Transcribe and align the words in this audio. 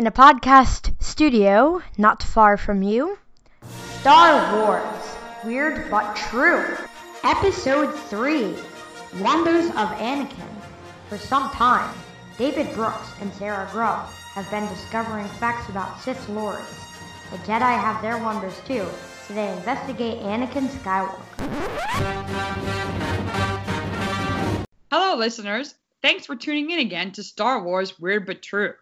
in 0.00 0.06
a 0.06 0.10
podcast 0.10 0.94
studio 0.98 1.82
not 1.98 2.22
far 2.22 2.56
from 2.56 2.82
you. 2.82 3.18
Star 4.00 4.56
Wars 4.56 5.16
Weird 5.44 5.90
but 5.90 6.16
True. 6.16 6.64
Episode 7.22 7.92
3 8.08 8.54
Wonders 9.20 9.66
of 9.66 9.88
Anakin. 10.00 10.48
For 11.10 11.18
some 11.18 11.50
time, 11.50 11.94
David 12.38 12.74
Brooks 12.74 13.10
and 13.20 13.30
Sarah 13.34 13.68
Grubb 13.72 14.08
have 14.32 14.50
been 14.50 14.66
discovering 14.68 15.26
facts 15.38 15.68
about 15.68 16.00
Sith 16.00 16.30
Lords. 16.30 16.64
The 17.30 17.36
Jedi 17.38 17.60
have 17.60 18.00
their 18.00 18.16
wonders 18.16 18.58
too, 18.66 18.86
so 19.28 19.34
they 19.34 19.52
investigate 19.52 20.18
Anakin 20.20 20.68
Skywalker. 20.68 21.20
Hello, 24.90 25.18
listeners. 25.18 25.74
Thanks 26.00 26.24
for 26.24 26.36
tuning 26.36 26.70
in 26.70 26.78
again 26.78 27.12
to 27.12 27.22
Star 27.22 27.62
Wars 27.62 28.00
Weird 28.00 28.24
But 28.24 28.40
True. 28.40 28.72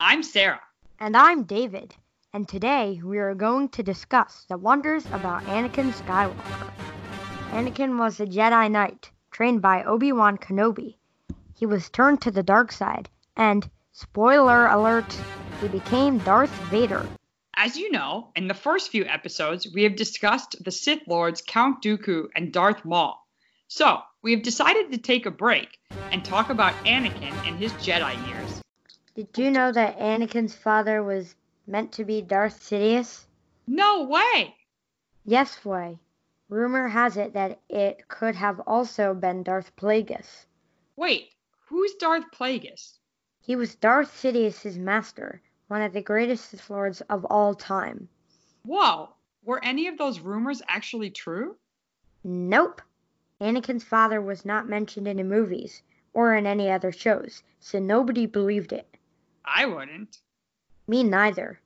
I'm 0.00 0.22
Sarah. 0.22 0.60
And 1.00 1.16
I'm 1.16 1.42
David, 1.42 1.92
and 2.32 2.48
today 2.48 3.00
we 3.02 3.18
are 3.18 3.34
going 3.34 3.68
to 3.70 3.82
discuss 3.82 4.46
the 4.48 4.56
wonders 4.56 5.04
about 5.06 5.42
Anakin 5.46 5.90
Skywalker. 5.90 6.70
Anakin 7.50 7.98
was 7.98 8.20
a 8.20 8.26
Jedi 8.26 8.70
Knight, 8.70 9.10
trained 9.32 9.60
by 9.60 9.82
Obi 9.82 10.12
Wan 10.12 10.38
Kenobi. 10.38 10.94
He 11.56 11.66
was 11.66 11.90
turned 11.90 12.22
to 12.22 12.30
the 12.30 12.44
dark 12.44 12.70
side, 12.70 13.08
and, 13.36 13.68
spoiler 13.90 14.68
alert, 14.68 15.20
he 15.60 15.66
became 15.66 16.18
Darth 16.18 16.54
Vader. 16.70 17.04
As 17.56 17.76
you 17.76 17.90
know, 17.90 18.30
in 18.36 18.46
the 18.46 18.54
first 18.54 18.90
few 18.90 19.04
episodes, 19.04 19.66
we 19.74 19.82
have 19.82 19.96
discussed 19.96 20.62
the 20.64 20.70
Sith 20.70 21.08
Lords 21.08 21.42
Count 21.44 21.82
Dooku 21.82 22.28
and 22.36 22.52
Darth 22.52 22.84
Maul. 22.84 23.18
So, 23.66 23.98
we 24.22 24.30
have 24.30 24.42
decided 24.42 24.92
to 24.92 24.98
take 24.98 25.26
a 25.26 25.32
break 25.32 25.76
and 26.12 26.24
talk 26.24 26.50
about 26.50 26.74
Anakin 26.84 27.34
and 27.48 27.58
his 27.58 27.72
Jedi 27.72 28.14
years. 28.28 28.57
Did 29.18 29.36
you 29.36 29.50
know 29.50 29.72
that 29.72 29.98
Anakin's 29.98 30.54
father 30.54 31.02
was 31.02 31.34
meant 31.66 31.90
to 31.94 32.04
be 32.04 32.22
Darth 32.22 32.60
Sidious? 32.62 33.26
No 33.66 34.04
way! 34.04 34.54
Yes, 35.24 35.64
way. 35.64 35.98
Rumor 36.48 36.86
has 36.86 37.16
it 37.16 37.32
that 37.32 37.60
it 37.68 38.06
could 38.06 38.36
have 38.36 38.60
also 38.60 39.14
been 39.14 39.42
Darth 39.42 39.74
Plagueis. 39.74 40.46
Wait, 40.94 41.34
who's 41.66 41.94
Darth 41.94 42.30
Plagueis? 42.30 43.00
He 43.40 43.56
was 43.56 43.74
Darth 43.74 44.16
Sidious's 44.16 44.78
master, 44.78 45.42
one 45.66 45.82
of 45.82 45.92
the 45.92 46.00
greatest 46.00 46.50
Sith 46.50 46.70
Lords 46.70 47.00
of 47.10 47.24
all 47.24 47.56
time. 47.56 48.08
Whoa, 48.62 49.14
were 49.42 49.64
any 49.64 49.88
of 49.88 49.98
those 49.98 50.20
rumors 50.20 50.62
actually 50.68 51.10
true? 51.10 51.56
Nope. 52.22 52.82
Anakin's 53.40 53.82
father 53.82 54.22
was 54.22 54.44
not 54.44 54.68
mentioned 54.68 55.08
in 55.08 55.16
the 55.16 55.24
movies 55.24 55.82
or 56.14 56.36
in 56.36 56.46
any 56.46 56.70
other 56.70 56.92
shows, 56.92 57.42
so 57.58 57.80
nobody 57.80 58.24
believed 58.24 58.72
it. 58.72 58.87
I 59.54 59.64
wouldn't. 59.64 60.20
Me 60.86 61.02
neither. 61.02 61.60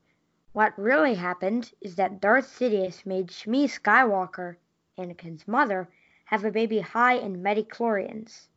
What 0.52 0.78
really 0.78 1.14
happened 1.14 1.72
is 1.80 1.96
that 1.96 2.20
Darth 2.20 2.46
Sidious 2.46 3.04
made 3.04 3.28
Shmi 3.28 3.64
Skywalker, 3.64 4.56
Anakin's 4.96 5.48
mother, 5.48 5.88
have 6.26 6.44
a 6.44 6.50
baby 6.50 6.80
high 6.80 7.14
in 7.14 7.42
midichlorians. 7.42 8.48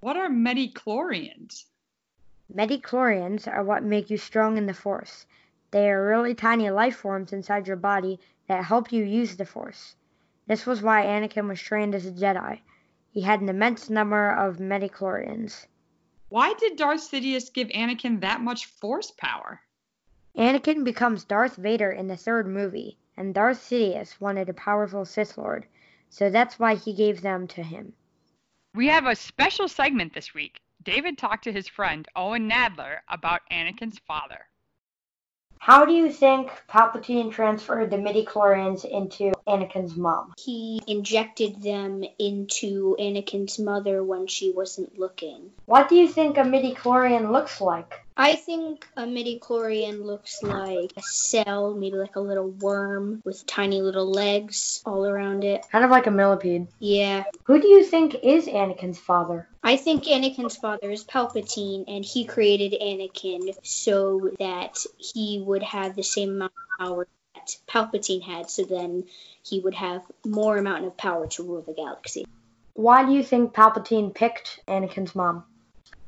What 0.00 0.16
are 0.16 0.28
midichlorians? 0.28 1.66
Midichlorians 2.52 3.46
are 3.46 3.62
what 3.62 3.82
make 3.82 4.10
you 4.10 4.16
strong 4.16 4.56
in 4.56 4.66
the 4.66 4.74
Force. 4.74 5.26
They 5.70 5.90
are 5.90 6.06
really 6.06 6.34
tiny 6.34 6.70
life 6.70 6.96
forms 6.96 7.32
inside 7.32 7.66
your 7.66 7.76
body 7.76 8.18
that 8.48 8.64
help 8.64 8.92
you 8.92 9.04
use 9.04 9.36
the 9.36 9.44
Force. 9.44 9.96
This 10.46 10.66
was 10.66 10.82
why 10.82 11.04
Anakin 11.04 11.48
was 11.48 11.60
trained 11.60 11.94
as 11.94 12.06
a 12.06 12.12
Jedi. 12.12 12.60
He 13.10 13.20
had 13.20 13.40
an 13.40 13.48
immense 13.48 13.90
number 13.90 14.30
of 14.30 14.58
midichlorians. 14.58 15.66
Why 16.30 16.54
did 16.54 16.76
Darth 16.76 17.02
Sidious 17.02 17.52
give 17.52 17.68
Anakin 17.68 18.20
that 18.20 18.40
much 18.40 18.66
force 18.66 19.10
power? 19.10 19.60
Anakin 20.36 20.82
becomes 20.82 21.24
Darth 21.24 21.56
Vader 21.56 21.92
in 21.92 22.08
the 22.08 22.16
third 22.16 22.46
movie, 22.46 22.98
and 23.16 23.34
Darth 23.34 23.58
Sidious 23.58 24.20
wanted 24.20 24.48
a 24.48 24.54
powerful 24.54 25.04
Sith 25.04 25.36
Lord, 25.36 25.66
so 26.08 26.30
that's 26.30 26.58
why 26.58 26.74
he 26.74 26.92
gave 26.94 27.20
them 27.20 27.46
to 27.48 27.62
him. 27.62 27.92
We 28.74 28.88
have 28.88 29.06
a 29.06 29.14
special 29.14 29.68
segment 29.68 30.14
this 30.14 30.32
week. 30.34 30.60
David 30.82 31.18
talked 31.18 31.44
to 31.44 31.52
his 31.52 31.68
friend 31.68 32.08
Owen 32.16 32.48
Nadler 32.50 33.00
about 33.08 33.48
Anakin's 33.50 33.98
father. 33.98 34.46
How 35.58 35.84
do 35.86 35.92
you 35.92 36.12
think 36.12 36.50
Palpatine 36.68 37.32
transferred 37.32 37.90
the 37.90 37.96
midichlorians 37.96 38.84
into 38.84 39.32
Anakin's 39.46 39.96
mom? 39.96 40.34
He 40.38 40.82
injected 40.86 41.62
them 41.62 42.04
into 42.18 42.96
Anakin's 42.98 43.58
mother 43.58 44.04
when 44.04 44.26
she 44.26 44.52
wasn't 44.52 44.98
looking. 44.98 45.52
What 45.64 45.88
do 45.88 45.94
you 45.94 46.06
think 46.06 46.36
a 46.36 46.42
midichlorian 46.42 47.32
looks 47.32 47.60
like? 47.60 48.03
I 48.16 48.36
think 48.36 48.86
a 48.96 49.02
midichlorian 49.02 50.04
looks 50.04 50.40
like 50.42 50.92
a 50.96 51.02
cell, 51.02 51.74
maybe 51.74 51.96
like 51.96 52.14
a 52.14 52.20
little 52.20 52.48
worm 52.48 53.20
with 53.24 53.44
tiny 53.44 53.82
little 53.82 54.08
legs 54.08 54.80
all 54.86 55.04
around 55.04 55.42
it. 55.42 55.66
Kind 55.72 55.84
of 55.84 55.90
like 55.90 56.06
a 56.06 56.12
millipede. 56.12 56.68
Yeah. 56.78 57.24
Who 57.44 57.60
do 57.60 57.66
you 57.66 57.82
think 57.82 58.14
is 58.22 58.46
Anakin's 58.46 59.00
father? 59.00 59.48
I 59.64 59.76
think 59.76 60.04
Anakin's 60.04 60.56
father 60.56 60.90
is 60.90 61.02
Palpatine, 61.02 61.84
and 61.88 62.04
he 62.04 62.24
created 62.24 62.80
Anakin 62.80 63.52
so 63.64 64.30
that 64.38 64.78
he 64.98 65.42
would 65.44 65.64
have 65.64 65.96
the 65.96 66.04
same 66.04 66.30
amount 66.30 66.52
of 66.52 66.86
power 66.86 67.08
that 67.34 67.56
Palpatine 67.66 68.22
had, 68.22 68.48
so 68.48 68.62
then 68.62 69.04
he 69.42 69.58
would 69.58 69.74
have 69.74 70.02
more 70.24 70.56
amount 70.56 70.84
of 70.84 70.96
power 70.96 71.26
to 71.26 71.42
rule 71.42 71.62
the 71.62 71.74
galaxy. 71.74 72.26
Why 72.74 73.04
do 73.04 73.12
you 73.12 73.24
think 73.24 73.54
Palpatine 73.54 74.14
picked 74.14 74.60
Anakin's 74.68 75.14
mom? 75.16 75.44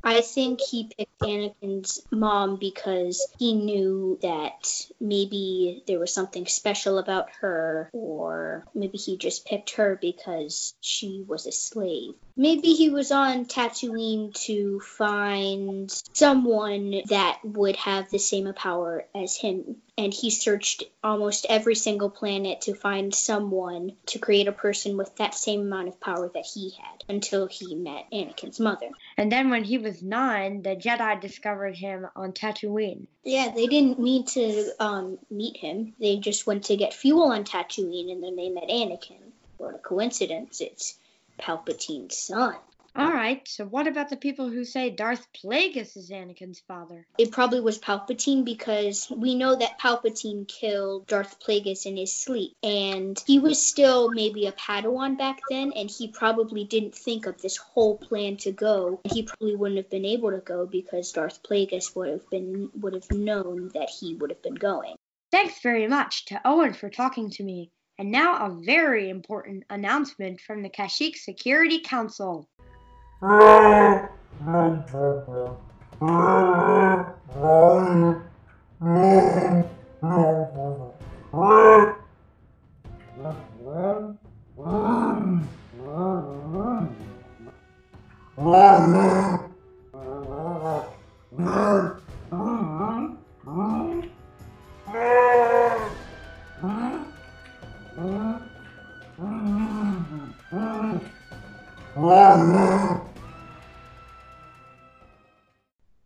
I 0.06 0.20
think 0.20 0.60
he 0.60 0.88
picked 0.96 1.18
Anakin's 1.18 2.00
mom 2.12 2.58
because 2.58 3.26
he 3.40 3.54
knew 3.54 4.20
that 4.22 4.86
maybe 5.00 5.82
there 5.88 5.98
was 5.98 6.14
something 6.14 6.46
special 6.46 6.98
about 6.98 7.28
her, 7.40 7.90
or 7.92 8.64
maybe 8.72 8.98
he 8.98 9.16
just 9.16 9.46
picked 9.46 9.72
her 9.72 9.98
because 10.00 10.74
she 10.80 11.24
was 11.26 11.48
a 11.48 11.52
slave. 11.52 12.14
Maybe 12.36 12.74
he 12.74 12.88
was 12.88 13.10
on 13.10 13.46
Tatooine 13.46 14.32
to 14.44 14.78
find 14.78 15.90
someone 16.12 17.02
that 17.08 17.40
would 17.42 17.74
have 17.74 18.08
the 18.08 18.20
same 18.20 18.52
power 18.54 19.06
as 19.12 19.36
him. 19.36 19.82
And 19.98 20.12
he 20.12 20.30
searched 20.30 20.84
almost 21.02 21.46
every 21.48 21.74
single 21.74 22.10
planet 22.10 22.62
to 22.62 22.74
find 22.74 23.14
someone 23.14 23.92
to 24.06 24.18
create 24.18 24.46
a 24.46 24.52
person 24.52 24.96
with 24.98 25.16
that 25.16 25.34
same 25.34 25.62
amount 25.62 25.88
of 25.88 26.00
power 26.00 26.30
that 26.34 26.44
he 26.44 26.70
had 26.70 27.04
until 27.08 27.46
he 27.46 27.74
met 27.74 28.10
Anakin's 28.12 28.60
mother. 28.60 28.90
And 29.16 29.32
then 29.32 29.48
when 29.48 29.64
he 29.64 29.78
was 29.78 30.02
nine, 30.02 30.62
the 30.62 30.76
Jedi 30.76 31.20
discovered 31.20 31.76
him 31.76 32.06
on 32.14 32.32
Tatooine. 32.32 33.06
Yeah, 33.24 33.52
they 33.54 33.66
didn't 33.66 33.98
mean 33.98 34.26
to 34.26 34.70
um, 34.78 35.18
meet 35.30 35.56
him. 35.56 35.94
They 35.98 36.18
just 36.18 36.46
went 36.46 36.64
to 36.64 36.76
get 36.76 36.92
fuel 36.92 37.32
on 37.32 37.44
Tatooine 37.44 38.12
and 38.12 38.22
then 38.22 38.36
they 38.36 38.50
met 38.50 38.68
Anakin. 38.68 39.32
What 39.56 39.74
a 39.74 39.78
coincidence. 39.78 40.60
It's 40.60 40.98
Palpatine's 41.38 42.16
son. 42.16 42.56
All 42.98 43.12
right, 43.12 43.46
so 43.46 43.66
what 43.66 43.86
about 43.86 44.08
the 44.08 44.16
people 44.16 44.48
who 44.48 44.64
say 44.64 44.88
Darth 44.88 45.26
Plagueis 45.34 45.98
is 45.98 46.10
Anakin's 46.10 46.60
father? 46.60 47.06
It 47.18 47.30
probably 47.30 47.60
was 47.60 47.78
Palpatine 47.78 48.42
because 48.42 49.12
we 49.14 49.34
know 49.34 49.54
that 49.54 49.78
Palpatine 49.78 50.48
killed 50.48 51.06
Darth 51.06 51.38
Plagueis 51.38 51.84
in 51.84 51.98
his 51.98 52.16
sleep. 52.16 52.52
And 52.62 53.22
he 53.26 53.38
was 53.38 53.62
still 53.62 54.10
maybe 54.10 54.46
a 54.46 54.52
Padawan 54.52 55.18
back 55.18 55.40
then, 55.50 55.72
and 55.76 55.90
he 55.90 56.08
probably 56.08 56.64
didn't 56.64 56.94
think 56.94 57.26
of 57.26 57.42
this 57.42 57.58
whole 57.58 57.98
plan 57.98 58.38
to 58.38 58.52
go. 58.52 58.98
He 59.12 59.24
probably 59.24 59.56
wouldn't 59.56 59.76
have 59.76 59.90
been 59.90 60.06
able 60.06 60.30
to 60.30 60.38
go 60.38 60.64
because 60.64 61.12
Darth 61.12 61.42
Plagueis 61.42 61.94
would 61.94 62.08
have 62.08 62.30
been 62.30 62.70
would 62.80 62.94
have 62.94 63.10
known 63.10 63.72
that 63.74 63.90
he 63.90 64.14
would 64.14 64.30
have 64.30 64.42
been 64.42 64.54
going. 64.54 64.94
Thanks 65.30 65.60
very 65.60 65.86
much 65.86 66.24
to 66.26 66.40
Owen 66.46 66.72
for 66.72 66.88
talking 66.88 67.28
to 67.32 67.42
me. 67.42 67.70
And 67.98 68.10
now 68.10 68.46
a 68.46 68.50
very 68.50 69.08
important 69.08 69.64
announcement 69.70 70.40
from 70.40 70.62
the 70.62 70.68
Kashyyyk 70.68 71.16
Security 71.16 71.80
Council. 71.80 72.48
Oh, 73.22 73.56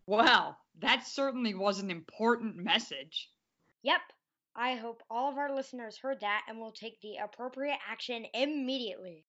Well, 0.07 0.59
that 0.81 1.07
certainly 1.07 1.55
was 1.55 1.79
an 1.79 1.89
important 1.89 2.57
message. 2.57 3.31
Yep. 3.85 4.01
I 4.57 4.75
hope 4.75 5.05
all 5.09 5.31
of 5.31 5.39
our 5.39 5.55
listeners 5.55 5.99
heard 5.99 6.19
that 6.23 6.43
and 6.49 6.59
will 6.59 6.73
take 6.73 7.01
the 7.01 7.19
appropriate 7.23 7.79
action 7.89 8.27
immediately. 8.35 9.25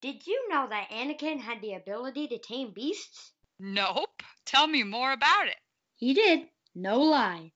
Did 0.00 0.26
you 0.26 0.48
know 0.48 0.66
that 0.68 0.90
Anakin 0.90 1.38
had 1.38 1.60
the 1.60 1.74
ability 1.74 2.26
to 2.28 2.38
tame 2.38 2.72
beasts? 2.72 3.30
Nope. 3.60 4.24
Tell 4.44 4.66
me 4.66 4.82
more 4.82 5.12
about 5.12 5.46
it. 5.46 5.60
He 5.94 6.14
did. 6.14 6.48
No 6.74 6.98
lie. 6.98 7.52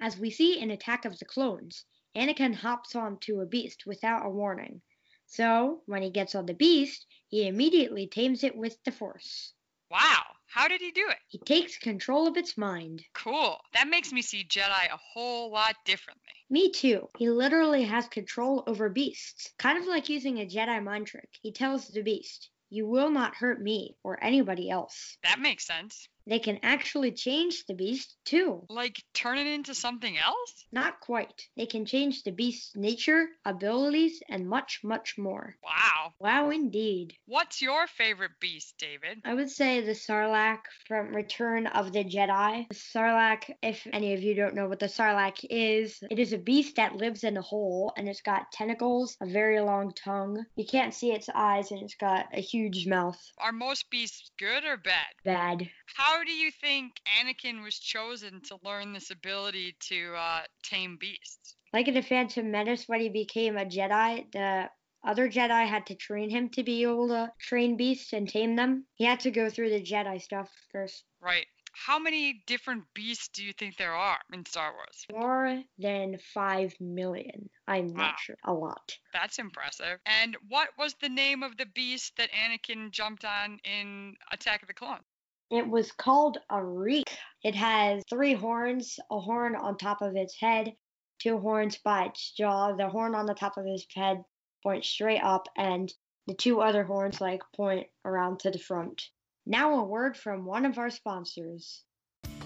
As 0.00 0.16
we 0.16 0.30
see 0.30 0.60
in 0.60 0.70
Attack 0.70 1.06
of 1.06 1.18
the 1.18 1.24
Clones, 1.24 1.86
Anakin 2.14 2.54
hops 2.54 2.94
onto 2.94 3.40
a 3.40 3.46
beast 3.46 3.82
without 3.84 4.24
a 4.24 4.30
warning. 4.30 4.80
So, 5.26 5.82
when 5.86 6.02
he 6.02 6.10
gets 6.10 6.34
on 6.34 6.46
the 6.46 6.54
beast, 6.54 7.06
he 7.34 7.48
immediately 7.48 8.06
tames 8.06 8.44
it 8.44 8.56
with 8.56 8.76
the 8.84 8.92
Force. 8.92 9.54
Wow. 9.90 10.22
How 10.46 10.68
did 10.68 10.80
he 10.80 10.92
do 10.92 11.08
it? 11.08 11.18
He 11.26 11.38
takes 11.38 11.76
control 11.76 12.28
of 12.28 12.36
its 12.36 12.56
mind. 12.56 13.02
Cool. 13.12 13.60
That 13.72 13.88
makes 13.88 14.12
me 14.12 14.22
see 14.22 14.44
Jedi 14.44 14.86
a 14.86 14.96
whole 14.96 15.50
lot 15.50 15.74
differently. 15.84 16.30
Me 16.48 16.70
too. 16.70 17.08
He 17.18 17.28
literally 17.28 17.82
has 17.82 18.06
control 18.06 18.62
over 18.68 18.88
beasts. 18.88 19.52
Kind 19.58 19.78
of 19.78 19.86
like 19.88 20.08
using 20.08 20.38
a 20.38 20.46
Jedi 20.46 20.80
mind 20.80 21.08
trick. 21.08 21.28
He 21.42 21.50
tells 21.50 21.88
the 21.88 22.02
beast, 22.02 22.50
You 22.70 22.86
will 22.86 23.10
not 23.10 23.34
hurt 23.34 23.60
me 23.60 23.96
or 24.04 24.22
anybody 24.22 24.70
else. 24.70 25.18
That 25.24 25.40
makes 25.40 25.66
sense. 25.66 26.08
They 26.26 26.38
can 26.38 26.58
actually 26.62 27.12
change 27.12 27.64
the 27.66 27.74
beast 27.74 28.16
too. 28.24 28.64
Like 28.68 29.02
turn 29.12 29.38
it 29.38 29.46
into 29.46 29.74
something 29.74 30.16
else? 30.16 30.64
Not 30.72 31.00
quite. 31.00 31.48
They 31.56 31.66
can 31.66 31.84
change 31.84 32.22
the 32.22 32.32
beast's 32.32 32.74
nature, 32.74 33.28
abilities, 33.44 34.22
and 34.28 34.48
much, 34.48 34.80
much 34.82 35.18
more. 35.18 35.56
Wow. 35.62 36.12
Wow, 36.18 36.50
indeed. 36.50 37.14
What's 37.26 37.60
your 37.60 37.86
favorite 37.86 38.40
beast, 38.40 38.76
David? 38.78 39.20
I 39.24 39.34
would 39.34 39.50
say 39.50 39.80
the 39.80 39.92
Sarlacc 39.92 40.60
from 40.86 41.14
Return 41.14 41.66
of 41.66 41.92
the 41.92 42.04
Jedi. 42.04 42.68
The 42.68 42.74
Sarlacc, 42.74 43.50
if 43.62 43.86
any 43.92 44.14
of 44.14 44.22
you 44.22 44.34
don't 44.34 44.54
know 44.54 44.68
what 44.68 44.78
the 44.78 44.86
Sarlacc 44.86 45.44
is, 45.50 45.98
it 46.10 46.18
is 46.18 46.32
a 46.32 46.38
beast 46.38 46.76
that 46.76 46.96
lives 46.96 47.24
in 47.24 47.36
a 47.36 47.42
hole 47.42 47.92
and 47.96 48.08
it's 48.08 48.22
got 48.22 48.50
tentacles, 48.50 49.16
a 49.20 49.26
very 49.26 49.60
long 49.60 49.92
tongue. 49.92 50.44
You 50.56 50.64
can't 50.64 50.94
see 50.94 51.12
its 51.12 51.28
eyes 51.34 51.70
and 51.70 51.82
it's 51.82 51.96
got 51.96 52.26
a 52.32 52.40
huge 52.40 52.86
mouth. 52.86 53.20
Are 53.38 53.52
most 53.52 53.90
beasts 53.90 54.30
good 54.38 54.64
or 54.64 54.76
bad? 54.76 55.06
Bad. 55.24 55.68
How 55.86 56.24
do 56.24 56.32
you 56.32 56.50
think 56.50 56.92
Anakin 57.20 57.62
was 57.62 57.78
chosen 57.78 58.40
to 58.48 58.58
learn 58.64 58.92
this 58.92 59.10
ability 59.10 59.76
to 59.88 60.14
uh, 60.14 60.40
tame 60.62 60.96
beasts? 60.98 61.56
Like 61.72 61.88
in 61.88 61.94
the 61.94 62.02
Phantom 62.02 62.50
Menace, 62.50 62.84
when 62.86 63.00
he 63.00 63.08
became 63.08 63.56
a 63.56 63.64
Jedi, 63.64 64.30
the 64.32 64.70
other 65.06 65.28
Jedi 65.28 65.66
had 65.66 65.86
to 65.86 65.94
train 65.94 66.30
him 66.30 66.48
to 66.50 66.62
be 66.62 66.82
able 66.82 67.08
to 67.08 67.30
train 67.40 67.76
beasts 67.76 68.12
and 68.12 68.28
tame 68.28 68.56
them. 68.56 68.86
He 68.94 69.04
had 69.04 69.20
to 69.20 69.30
go 69.30 69.50
through 69.50 69.70
the 69.70 69.82
Jedi 69.82 70.20
stuff 70.20 70.50
first. 70.72 71.04
Right. 71.20 71.46
How 71.76 71.98
many 71.98 72.44
different 72.46 72.84
beasts 72.94 73.28
do 73.28 73.44
you 73.44 73.52
think 73.52 73.76
there 73.76 73.94
are 73.94 74.18
in 74.32 74.46
Star 74.46 74.72
Wars? 74.72 75.04
More 75.12 75.60
than 75.76 76.16
5 76.32 76.74
million. 76.80 77.50
I'm 77.66 77.88
Wow. 77.88 77.96
not 77.96 78.20
sure. 78.20 78.36
A 78.44 78.52
lot. 78.52 78.96
That's 79.12 79.40
impressive. 79.40 79.98
And 80.06 80.36
what 80.48 80.68
was 80.78 80.94
the 80.94 81.08
name 81.08 81.42
of 81.42 81.56
the 81.56 81.66
beast 81.66 82.16
that 82.16 82.30
Anakin 82.30 82.92
jumped 82.92 83.24
on 83.24 83.58
in 83.64 84.14
Attack 84.30 84.62
of 84.62 84.68
the 84.68 84.74
Clones? 84.74 85.02
It 85.50 85.68
was 85.68 85.92
called 85.92 86.38
a 86.50 86.64
reek. 86.64 87.10
It 87.42 87.54
has 87.54 88.02
three 88.08 88.34
horns, 88.34 88.98
a 89.10 89.20
horn 89.20 89.54
on 89.54 89.76
top 89.76 90.00
of 90.00 90.16
its 90.16 90.38
head, 90.40 90.74
two 91.18 91.38
horns 91.38 91.78
by 91.84 92.06
its 92.06 92.32
jaw. 92.32 92.74
The 92.74 92.88
horn 92.88 93.14
on 93.14 93.26
the 93.26 93.34
top 93.34 93.56
of 93.56 93.66
its 93.66 93.86
head 93.94 94.24
points 94.62 94.88
straight 94.88 95.20
up, 95.20 95.46
and 95.56 95.92
the 96.26 96.34
two 96.34 96.60
other 96.60 96.84
horns 96.84 97.20
like 97.20 97.42
point 97.54 97.86
around 98.04 98.40
to 98.40 98.50
the 98.50 98.58
front. 98.58 99.02
Now 99.46 99.78
a 99.78 99.84
word 99.84 100.16
from 100.16 100.46
one 100.46 100.64
of 100.64 100.78
our 100.78 100.90
sponsors. 100.90 101.84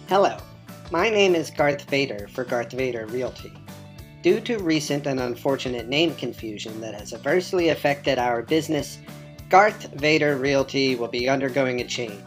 Hello, 0.09 0.37
my 0.91 1.09
name 1.09 1.37
is 1.37 1.51
Garth 1.51 1.89
Vader 1.89 2.27
for 2.29 2.43
Garth 2.43 2.73
Vader 2.73 3.07
Realty. 3.07 3.53
Due 4.23 4.41
to 4.41 4.59
recent 4.59 5.07
and 5.07 5.21
unfortunate 5.21 5.87
name 5.87 6.13
confusion 6.17 6.81
that 6.81 6.95
has 6.95 7.15
adversely 7.15 7.69
affected 7.69 8.19
our 8.19 8.43
business, 8.43 8.99
Garth 9.49 9.93
Vader 9.95 10.37
Realty 10.37 10.97
will 10.97 11.09
be 11.09 11.29
undergoing 11.29 11.81
a 11.81 11.85
change. 11.85 12.23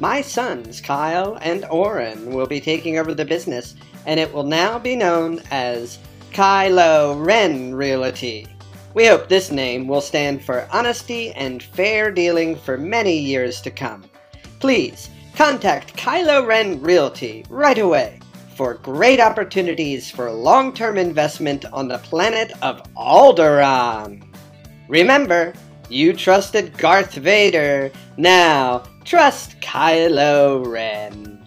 My 0.00 0.22
sons, 0.22 0.80
Kyle 0.80 1.38
and 1.40 1.64
Oren, 1.66 2.34
will 2.34 2.46
be 2.46 2.60
taking 2.60 2.98
over 2.98 3.14
the 3.14 3.24
business, 3.24 3.76
and 4.06 4.18
it 4.18 4.32
will 4.32 4.42
now 4.42 4.78
be 4.78 4.96
known 4.96 5.40
as 5.52 5.98
Kylo 6.32 7.24
Ren 7.24 7.74
Realty. 7.74 8.48
We 8.94 9.06
hope 9.06 9.28
this 9.28 9.52
name 9.52 9.86
will 9.86 10.00
stand 10.00 10.44
for 10.44 10.68
honesty 10.72 11.30
and 11.32 11.62
fair 11.62 12.10
dealing 12.10 12.56
for 12.56 12.76
many 12.76 13.16
years 13.16 13.60
to 13.62 13.70
come. 13.70 14.04
Please 14.58 15.10
contact 15.36 15.96
Kylo 15.96 16.44
Ren 16.44 16.80
Realty 16.80 17.44
right 17.48 17.78
away 17.78 18.18
for 18.56 18.74
great 18.74 19.20
opportunities 19.20 20.10
for 20.10 20.30
long 20.30 20.72
term 20.72 20.96
investment 20.98 21.64
on 21.72 21.86
the 21.86 21.98
planet 21.98 22.52
of 22.62 22.82
Alderaan. 22.94 24.24
Remember, 24.88 25.52
you 25.94 26.12
trusted 26.12 26.76
Garth 26.76 27.14
Vader. 27.14 27.90
Now, 28.16 28.82
trust 29.04 29.60
Kylo 29.60 30.66
Ren. 30.66 31.40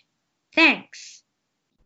Thanks. 0.53 1.23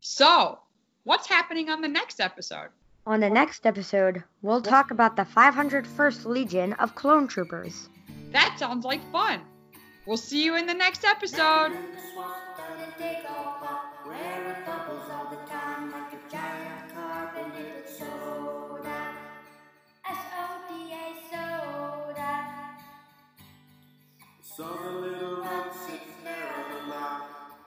So, 0.01 0.61
what's 1.05 1.27
happening 1.27 1.69
on 1.69 1.83
the 1.83 1.89
next 1.89 2.19
episode? 2.19 2.71
On 3.07 3.21
the 3.21 3.29
next 3.29 3.67
episode, 3.67 4.25
we'll 4.41 4.63
talk 4.63 4.91
about 4.91 5.17
the 5.17 5.25
501st 5.25 6.25
Legion 6.25 6.73
of 6.73 6.95
Clone 6.95 7.29
Troopers. 7.29 7.91
That 8.33 8.57
sounds 8.59 8.87
like 8.87 9.03
fun. 9.13 9.43
We'll 10.07 10.17
see 10.17 10.43
you 10.43 10.57
in 10.57 10.65
the 10.65 10.73
next 10.73 11.05
episode. 11.05 11.77
So 24.61 24.67
the 24.67 24.91
little 24.91 25.41
one 25.41 25.73
sits 25.73 26.21
there 26.23 26.53
on 26.55 26.71
the 26.71 26.93
lawn. 26.93 27.23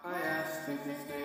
I 0.06 0.13
asked 0.13 0.69
him 0.69 0.78
his 0.78 1.10
name. 1.10 1.23